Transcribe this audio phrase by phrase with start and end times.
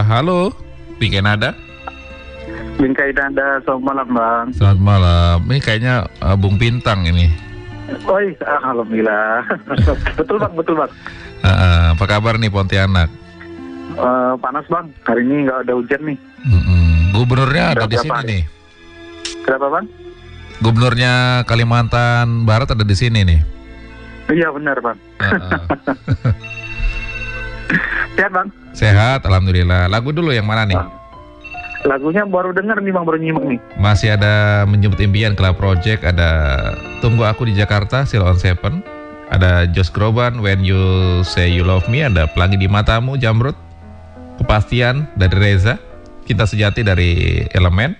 [0.00, 0.16] siapa?
[0.16, 0.56] Halo,
[0.96, 1.52] Bingkai Nada.
[2.80, 4.46] Bingkai Nada, selamat malam bang.
[4.56, 5.36] Selamat malam.
[5.44, 7.28] Ini kayaknya uh, Bung Bintang ini.
[8.08, 9.44] Oi, alhamdulillah.
[10.18, 10.92] betul bang, betul bang.
[11.44, 13.12] Uh, uh, apa kabar nih Pontianak?
[14.00, 16.18] Uh, panas bang, hari ini nggak ada hujan nih.
[16.48, 16.88] Mm -mm.
[17.20, 18.28] Gubernurnya ada di sini hari?
[18.32, 18.42] nih.
[19.44, 19.86] Kenapa bang?
[20.60, 21.12] Gubernurnya
[21.44, 23.40] Kalimantan Barat ada di sini nih.
[24.32, 24.96] Iya benar bang.
[25.20, 25.60] Uh, uh.
[28.16, 28.48] Sehat bang?
[28.72, 29.90] Sehat, alhamdulillah.
[29.90, 30.78] Lagu dulu yang mana nih?
[31.80, 33.58] Lagunya baru denger nih bang, baru nyimak nih.
[33.80, 36.28] Masih ada Menjemput Impian Club Project, ada
[37.00, 38.84] Tunggu Aku di Jakarta, Still on Seven,
[39.32, 40.76] ada Josh Groban, When You
[41.24, 43.56] Say You Love Me, ada Pelangi di Matamu, Jamrut,
[44.36, 45.80] Kepastian dari Reza,
[46.28, 47.96] Cinta Sejati dari Elemen,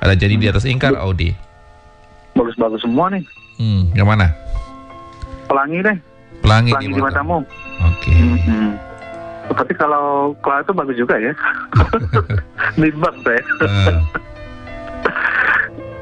[0.00, 1.36] ada Jadi di Atas Ingkar, Audi.
[2.32, 3.24] Bagus-bagus semua nih.
[3.60, 4.32] Hmm, yang mana?
[5.44, 5.96] Pelangi deh.
[6.40, 7.44] Pelangi, Pelangi di matamu.
[7.84, 8.12] Oke.
[8.16, 8.72] Hmm.
[9.50, 10.04] Tapi kalau
[10.38, 11.32] Kla itu bagus juga ya.
[12.74, 13.42] Nimbang saya.
[13.62, 13.96] Eh,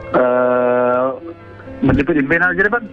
[0.09, 1.07] Eh,
[1.83, 2.85] menjemput impian aja deh bang.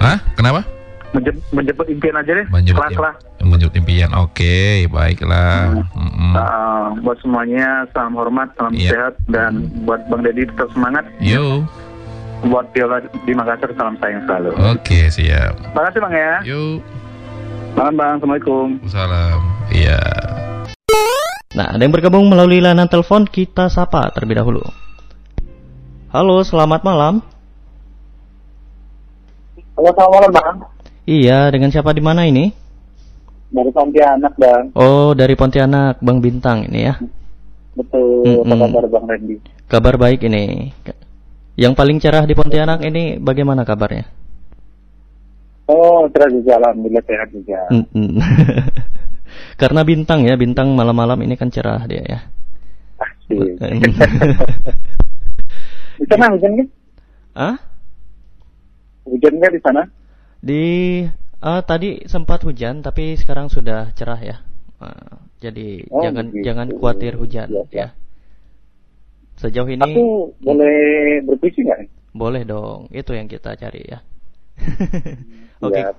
[0.00, 0.16] Hah?
[0.32, 0.64] Kenapa?
[1.12, 2.46] Menjem- menjemput impian aja deh.
[2.48, 3.14] Menjemput Kelas im- lah.
[3.44, 4.10] Menjemput Impian.
[4.16, 4.56] Oke,
[4.88, 5.84] baiklah.
[5.92, 6.32] Mm-mm.
[6.32, 8.88] Uh, buat semuanya salam hormat, salam Iya.
[8.88, 9.52] sehat dan
[9.84, 11.04] buat Bang Deddy tetap semangat.
[11.20, 11.60] Yo,
[12.42, 14.52] Buat Viola di Makassar salam sayang selalu.
[14.56, 15.52] oke siap.
[15.58, 16.32] Terima kasih Bang ya.
[16.42, 16.60] Yo,
[17.74, 18.66] Malam Bang, Assalamualaikum.
[18.86, 19.40] salam.
[19.74, 19.98] Iya.
[21.54, 24.62] Nah, ada yang bergabung melalui layanan telepon kita sapa terlebih dahulu.
[26.10, 27.14] Halo, selamat malam.
[29.74, 30.56] Halo, selamat malam Bang.
[31.04, 32.54] Iya, dengan siapa di mana ini?
[33.50, 34.70] Dari Pontianak Bang.
[34.74, 36.94] Oh, dari Pontianak, Bang Bintang ini ya.
[37.74, 38.54] Betul, Mm-mm.
[38.54, 39.36] apa kabar Bang Randy?
[39.66, 40.70] Kabar baik ini.
[41.54, 44.06] Yang paling cerah di Pontianak ini bagaimana kabarnya?
[45.64, 47.60] Oh, cerah juga, Alhamdulillah sehat juga.
[49.56, 52.20] Karena bintang ya, bintang malam-malam ini kan cerah dia ya.
[53.00, 53.56] Asik.
[55.94, 56.68] Di sana hujan nggak?
[57.34, 57.56] ah?
[59.06, 59.82] Hujan nggak di sana?
[60.42, 60.62] Di
[61.38, 64.36] ah, tadi sempat hujan tapi sekarang sudah cerah ya.
[64.78, 66.44] Ah, jadi Oh, jangan begitu.
[66.44, 67.88] jangan khawatir hujan Iya, ya.
[69.34, 70.04] Sejauh ini Aku
[70.40, 70.76] boleh
[71.24, 71.78] berpuisi nggak?
[72.12, 72.90] boleh dong.
[72.90, 74.02] Itu yang kita cari ya.
[75.64, 75.80] Oke.
[75.80, 75.92] Ya.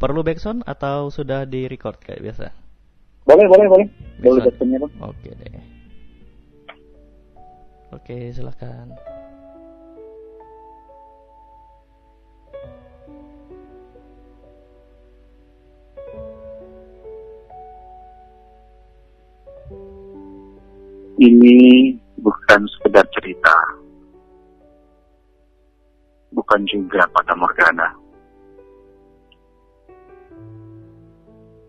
[0.00, 2.46] Perlu backsound atau sudah di record kayak biasa?
[3.24, 3.86] Boleh, boleh, boleh.
[4.20, 4.92] Boleh backsoundnya Bang.
[5.12, 5.60] Oke deh.
[7.94, 8.90] Oke, silakan.
[21.14, 23.83] Ini bukan sekedar cerita.
[26.44, 27.88] Bukan juga pada Morgana.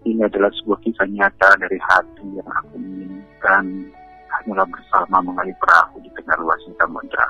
[0.03, 3.87] Ini adalah sebuah kisah nyata dari hati yang aku inginkan
[4.27, 7.27] hanyalah bersama mengali perahu di tengah luasnya samudra.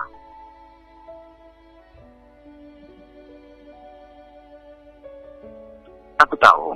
[6.26, 6.74] Aku tahu.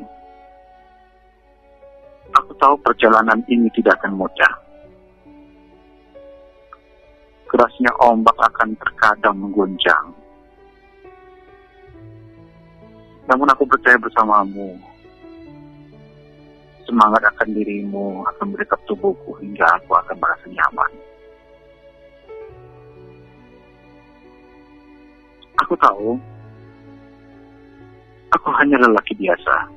[2.37, 4.53] Aku tahu perjalanan ini tidak akan mudah.
[7.49, 10.18] Kerasnya ombak akan terkadang mengguncang.
[13.29, 14.73] Namun aku percaya bersamamu.
[16.89, 20.91] Semangat akan dirimu akan mendekat tubuhku hingga aku akan merasa nyaman.
[25.61, 26.17] Aku tahu,
[28.33, 29.69] aku hanya lelaki biasa.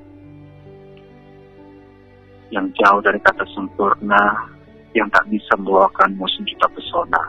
[2.49, 4.49] Yang jauh dari kata sempurna,
[4.97, 7.23] yang tak bisa membawakanmu sejuta pesona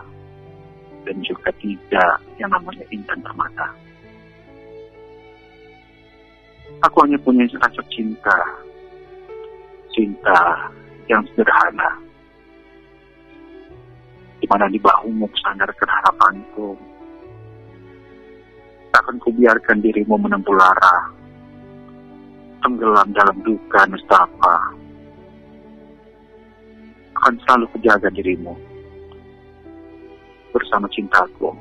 [1.03, 3.67] dan juga tidak yang namanya intan permata.
[6.83, 8.37] Aku hanya punya rasa cinta,
[9.95, 10.67] cinta
[11.07, 11.89] yang sederhana,
[14.43, 16.75] di mana di bahumu kusandarkan harapanku.
[18.93, 21.07] Takkan kubiarkan dirimu menempuh lara,
[22.61, 24.55] tenggelam dalam duka nestapa.
[27.15, 28.53] Akan selalu kujaga dirimu
[30.51, 31.55] bersama cintaku.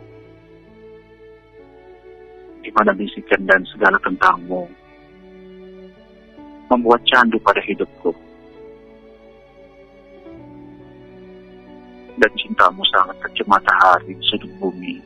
[2.62, 4.81] Di mana bisikan dan segala tentangmu
[6.72, 8.16] membuat candu pada hidupku.
[12.16, 14.96] Dan cintamu sangat kecil matahari di sudut bumi.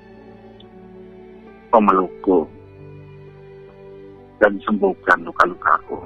[1.75, 2.47] Memelukku
[4.39, 5.99] dan sembuhkan luka-lukaku.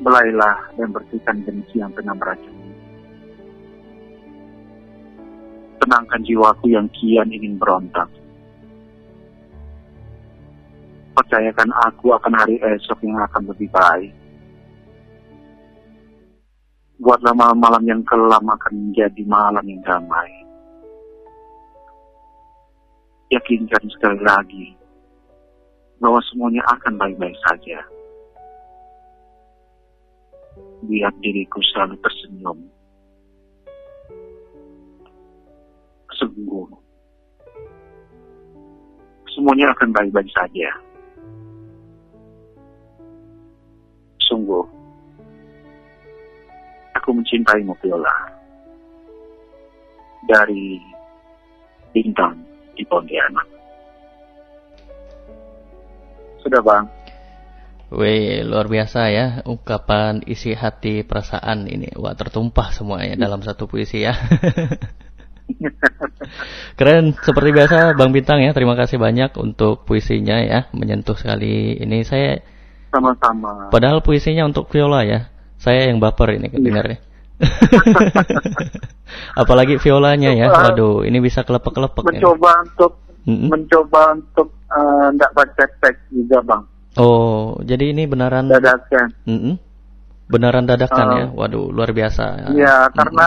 [0.00, 2.60] Belailah dan bersihkan benci yang tengah meracuni
[5.80, 8.06] tenangkan jiwaku yang kian ingin berontak.
[11.10, 14.14] Percayakan aku akan hari esok yang akan lebih baik.
[17.00, 20.30] Buatlah malam-malam yang kelam akan menjadi malam yang damai.
[23.30, 24.66] Yakinkan sekali lagi
[26.00, 27.78] bahwa semuanya akan baik-baik saja.
[30.84, 32.58] Biar diriku selalu tersenyum.
[36.16, 36.68] Sungguh.
[39.32, 40.89] Semuanya akan baik-baik saja.
[47.30, 48.10] Mencintaimu, Viola.
[50.26, 50.82] Dari
[51.94, 52.34] bintang
[52.74, 53.46] di Pontianak.
[56.42, 56.90] Sudah, Bang.
[57.90, 61.90] Wih, luar biasa ya ungkapan isi hati perasaan ini.
[61.98, 64.14] Wah, tertumpah semuanya dalam satu puisi ya.
[66.78, 68.54] Keren, seperti biasa Bang Bintang ya.
[68.54, 71.82] Terima kasih banyak untuk puisinya ya, menyentuh sekali.
[71.82, 72.38] Ini saya
[72.94, 73.74] Sama-sama.
[73.74, 75.26] padahal puisinya untuk viola ya.
[75.58, 77.09] Saya yang baper ini kedengarnya.
[79.40, 80.46] Apalagi violanya ya.
[80.50, 82.20] Waduh, ini bisa kelepek-kelepek ya.
[82.20, 83.52] Mencoba untuk Mm-mm.
[83.52, 86.62] mencoba untuk eh, nggak baca teks juga, Bang.
[86.96, 89.08] Oh, jadi ini beneran Dadakan.
[89.24, 89.54] Mm-mm.
[90.30, 91.16] Beneran dadakan Ah.
[91.16, 91.26] ya.
[91.32, 92.48] Waduh, luar biasa.
[92.50, 92.96] Iya, Mm-mm.
[92.96, 93.26] karena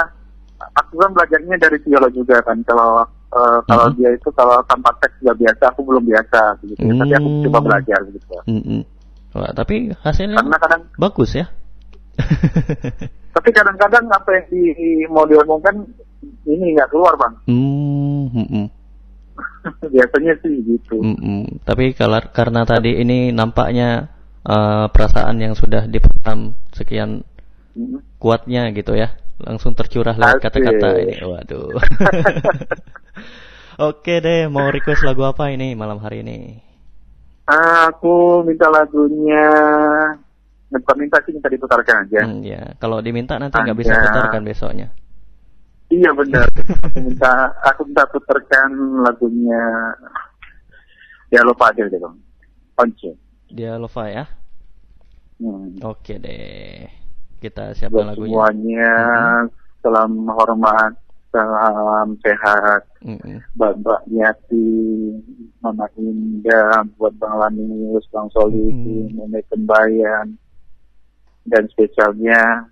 [0.74, 2.58] aku kan belajarnya dari Viola juga kan.
[2.64, 3.96] Kalau eh, kalau Mhm.
[3.98, 6.74] dia itu kalau tanpa teks nggak biasa, aku belum biasa gitu.
[6.78, 7.44] Tapi aku Hmm.
[7.50, 8.34] coba belajar gitu.
[8.46, 8.82] Mm-mm.
[9.34, 11.46] Wah, tapi hasilnya Karena kadang bagus ya.
[13.34, 14.64] tapi kadang-kadang apa yang di
[15.10, 15.82] mau diomongkan
[16.46, 17.34] ini nggak keluar bang.
[17.50, 18.66] Hmm, mm-mm.
[19.94, 21.02] Biasanya sih gitu.
[21.02, 21.66] Mm-mm.
[21.66, 24.14] Tapi kalau karena tadi ini nampaknya
[24.46, 27.26] eh, perasaan yang sudah dipaham sekian
[27.74, 28.22] Mhm.
[28.22, 31.18] kuatnya gitu ya, langsung tercurah lewat kata-kata ini.
[31.26, 31.74] Waduh.
[33.90, 36.62] Oke deh, mau request lagu apa ini malam hari ini?
[37.50, 39.50] Aku minta lagunya
[40.76, 42.22] bukan minta sih minta diputarkan aja.
[42.24, 44.04] Hmm, ya, kalau diminta nanti nggak bisa Ada.
[44.04, 44.88] putarkan besoknya.
[45.88, 46.48] Iya benar.
[46.86, 47.32] aku minta
[47.64, 48.70] aku minta putarkan
[49.02, 49.64] lagunya
[51.30, 52.16] ya lupa aja deh bang.
[52.76, 53.10] Once.
[53.48, 54.26] Dia lupa ya.
[55.38, 55.78] Hmm.
[55.84, 56.90] Oke deh.
[57.38, 58.32] Kita siapkan Buat lagunya.
[58.32, 58.94] semuanya
[59.44, 59.44] Mhm.
[59.84, 60.94] salam hormat,
[61.30, 63.44] salam sehat, Mm-mm.
[63.54, 64.72] Mbak Nyati,
[65.60, 69.20] Mama Indah, buat Bang Lanius, Bang Solihin, Mhm.
[69.20, 70.40] Nenek Kembayan,
[71.44, 72.68] dan spesialnya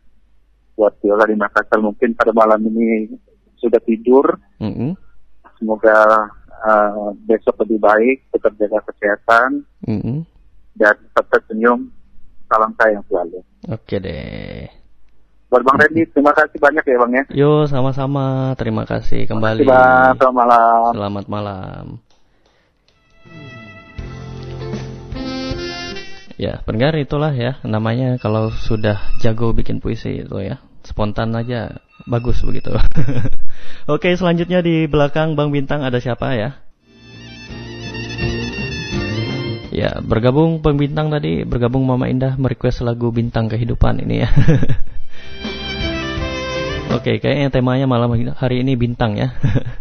[0.75, 3.11] buat Viola di Makassar mungkin pada malam ini
[3.59, 4.25] sudah tidur.
[4.57, 4.97] Mm-mm.
[5.61, 6.25] Semoga
[6.65, 10.25] uh, besok lebih baik, tetap jaga kesehatan, Mm-mm.
[10.73, 11.91] dan tetap tersenyum.
[12.51, 13.39] Salam sayang selalu.
[13.71, 14.67] Oke deh.
[15.47, 17.23] Buat Bang Randy, terima kasih banyak ya Bang ya.
[17.31, 18.55] Yo, sama-sama.
[18.59, 19.63] Terima kasih kembali.
[19.63, 20.91] Terima kasih Bang, selamat malam.
[20.91, 21.83] Selamat malam.
[26.41, 30.57] Ya, pendengar itulah ya namanya kalau sudah jago bikin puisi itu ya.
[30.81, 32.73] Spontan aja bagus begitu.
[33.93, 36.57] Oke, selanjutnya di belakang Bang Bintang ada siapa ya?
[39.69, 44.29] Ya, bergabung Bang Bintang tadi, bergabung Mama Indah merequest lagu Bintang Kehidupan ini ya.
[46.97, 49.37] Oke, kayaknya temanya malam hari ini bintang ya.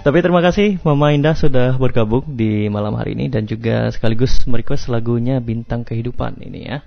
[0.00, 4.88] Tapi terima kasih Mama Indah sudah bergabung di malam hari ini dan juga sekaligus merequest
[4.88, 6.80] lagunya Bintang Kehidupan ini ya.